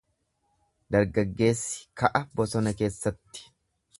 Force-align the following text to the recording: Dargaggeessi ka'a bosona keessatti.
Dargaggeessi 0.95 1.85
ka'a 2.03 2.21
bosona 2.39 2.75
keessatti. 2.79 3.49